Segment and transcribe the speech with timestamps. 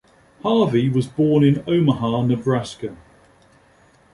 [0.41, 2.97] Harvey was born in Omaha, Nebraska.